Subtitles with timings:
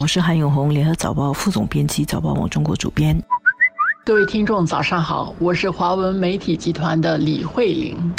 [0.00, 3.20] 我是韩永红，联合早报副总编辑，早报网中国主编。
[4.04, 8.14] 各位听众，早上好，我是华文媒体集团的李慧玲。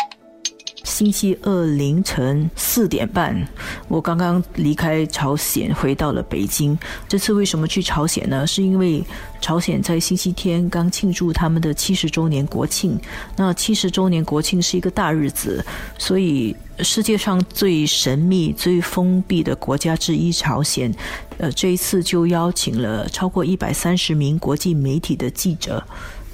[0.83, 3.47] 星期二凌晨四点半，
[3.87, 6.77] 我刚刚离开朝鲜，回到了北京。
[7.07, 8.45] 这次为什么去朝鲜呢？
[8.45, 9.01] 是因为
[9.39, 12.99] 朝鲜在星期天刚庆祝他们的七十周年国庆。
[13.37, 15.65] 那七十周年国庆是一个大日子，
[15.97, 16.53] 所以
[16.83, 20.93] 世界上最神秘、最封闭的国家之一朝鲜，
[21.37, 25.83] 呃，这一次就邀请了超过一百三十名国际媒体的记者。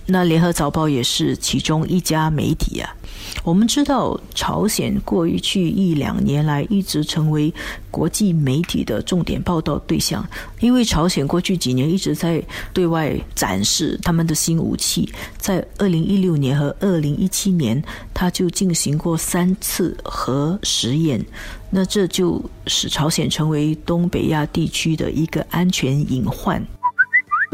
[0.07, 2.95] 那联合早报也是其中一家媒体啊。
[3.43, 7.53] 我们知道，朝鲜过去一两年来一直成为
[7.91, 10.25] 国际媒体的重点报道对象，
[10.59, 12.41] 因为朝鲜过去几年一直在
[12.71, 15.11] 对外展示他们的新武器。
[15.37, 17.83] 在二零一六年和二零一七年，
[18.13, 21.23] 他就进行过三次核实验，
[21.71, 26.63] 那这就使朝鲜成为东北亚地区的一个安全隐患。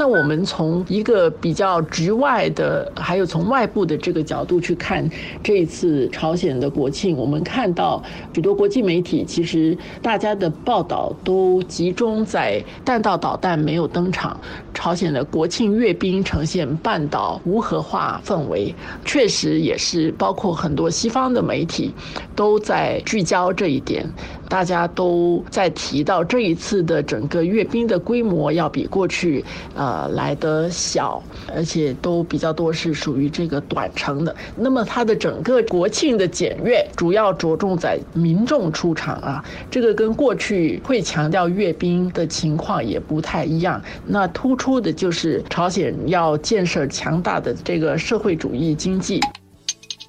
[0.01, 5.07] 那我们从一个比较局外的，还有从外部的这个角度去看
[5.43, 8.01] 这一次朝鲜的国庆，我们看到
[8.33, 14.35] 许多国际媒体其实大家的报道都集中在弹道导弹没有登场，
[14.73, 18.73] 朝鲜的国庆阅兵呈现半岛无核化氛围，
[19.05, 21.93] 确实也是包括很多西方的媒体
[22.35, 24.03] 都在聚焦这一点。
[24.51, 29.41] 大家都在提到这一次的整个阅兵的规模要比过去
[29.75, 31.23] 呃来得小，
[31.55, 34.35] 而且都比较多是属于这个短程的。
[34.57, 43.81] 那么它的整个国庆的检阅主要着重在民众出场啊，这个跟过去会强调阅兵的情况也不太一样。
[44.05, 49.21] 那突出的就是朝鲜要建设强大的这个社会主义经济。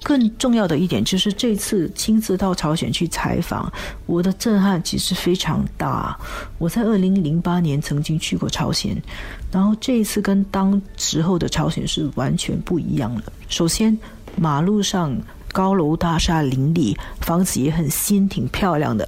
[0.03, 3.71] 更重要的一点就是，这次亲自到朝鲜去采访，
[4.05, 6.15] 我的震撼其实非常大。
[6.57, 9.01] 我在二零零八年曾经去过朝鲜，
[9.49, 13.31] 然后这一次跟当时候的朝鲜是完全不一样的。
[13.47, 13.97] 首先，
[14.35, 15.17] 马路上
[15.53, 19.07] 高楼大厦林立，房子也很新，挺漂亮的。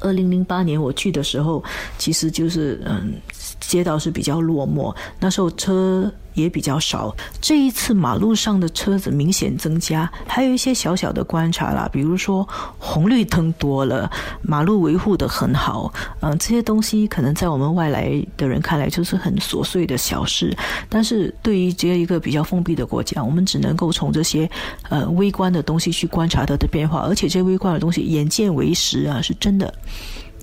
[0.00, 1.62] 二零零八年我去的时候，
[1.98, 3.14] 其实就是嗯，
[3.60, 6.12] 街道是比较落寞，那时候车。
[6.34, 7.14] 也比较少。
[7.40, 12.46] 这一次马路上的车子明显增加，还有一些小小的观察啦，比如说
[12.78, 14.10] 红绿灯多了，
[14.42, 15.92] 马路维护的很好。
[16.20, 20.56] 嗯，这些东西可能在我们外来的人看来就是很琐碎的小事，
[20.88, 24.48] 但是对于这一个比较封闭的国家，我们只能够从这些
[24.88, 29.72] 呃微观的东西去观察它的变化，而且这微观的东西眼见为实啊，是真的。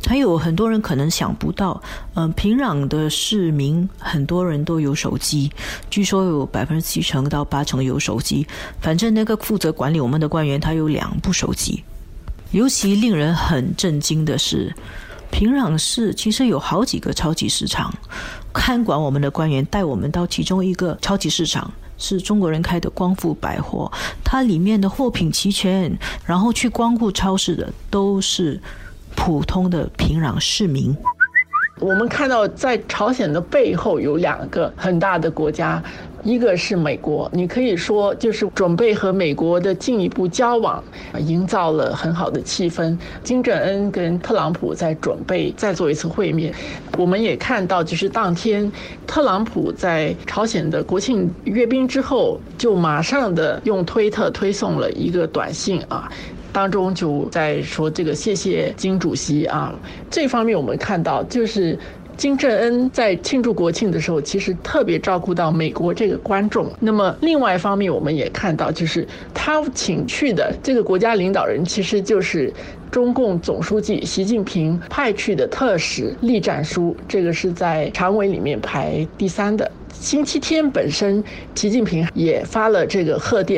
[0.06, 1.82] 还有很多人可能想不到，
[2.16, 5.52] 嗯，平壤的市民很多人都有手机，
[5.90, 8.48] 据说有百分之七成到八成有手机。
[8.82, 11.84] 反正那个负责管理我们的官员，他有两部手机。
[12.52, 14.74] 尤其令人很震惊的是，
[15.30, 17.94] 平壤市其实有好几个超级市场。
[18.52, 23.92] 看管我们的官员带我们到其中一个超级市场，是中国人开的光复百货，
[24.24, 25.96] 它里面的货品齐全，
[26.26, 28.60] 然后去光顾超市的都是。
[29.16, 30.96] 普通的平壤市民，
[31.80, 35.82] 我们看到在朝鲜的背后有两个很大的国家，
[36.24, 40.84] 一个是美国，你可以说就是准备和美国的进一步交往，
[41.20, 42.98] 营造了很好的气氛。
[43.24, 46.54] 金正恩跟特朗普在准备再做一次会面，
[46.98, 48.72] 我们也看到，就是当天
[49.06, 56.12] 特朗普在朝鲜的国庆阅兵之后，就马上的用推特推送了一个短信啊。
[56.52, 59.74] 当中就在说这个谢谢金主席啊，
[60.10, 61.78] 这方面我们看到就是
[62.18, 66.70] 金正恩在庆祝国庆的时候，其实特别照顾到美国这个观众。
[66.82, 72.54] 那么另外一方面，我们也看到就是他请去的这个国家领导人，其实就是
[72.92, 79.72] 中共总书记习近平派去的特使栗战书，这个是在常委里面排第三的。
[79.94, 81.24] 星期天本身，
[81.56, 83.58] 习近平也发了这个贺电。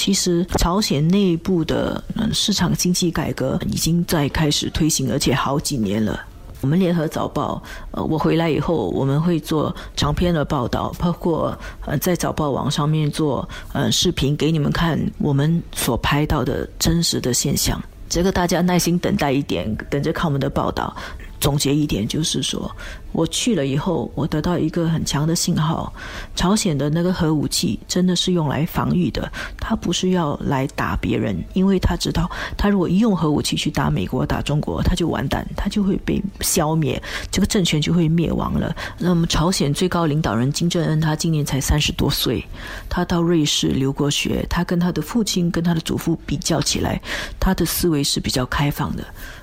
[0.00, 2.02] 其实，朝鲜内部的
[2.32, 6.18] 市场经济改革已经在开始推行，而且好几年了。
[6.62, 11.54] 我们联合早报，呃，我回来以后，我们会做长篇的报道，包括
[11.84, 17.78] 呃在早报网上面做呃视频给你们看我们所拍到的真实的现象。
[18.08, 20.96] 这个大家耐心等待一点，等着看我们的报道。
[21.40, 22.70] 总结一点就是说，
[23.12, 25.92] 我去了以后，我得到一个很强的信号：
[26.36, 38.76] 朝鲜的那个核武器真的是用来防御的，他不是要来打别人，因为他知道，他如果一用核武器去打美国、打中国，他就完蛋，他就会被消灭，这个政权就会灭亡了。
[38.98, 42.44] 那么，朝鲜最高领导人金正恩，他今年才三十多岁，
[42.88, 47.00] 他到瑞士留过学，他跟他的父亲、跟他的祖父比较起来，
[47.40, 49.02] 他的思维是比较开放的。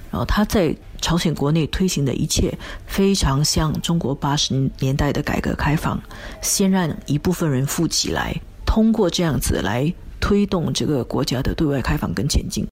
[0.09, 6.01] 然后他在朝鲜国内推行的一切，非常像中国八十年代的改革开放，
[6.41, 8.33] 先让一部分人富起来，
[8.65, 12.65] 通过这样子来推动这个国家的对外开放跟前进。